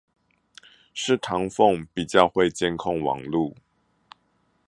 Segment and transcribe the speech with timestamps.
[0.95, 3.55] 是唐鳳比較會監控網路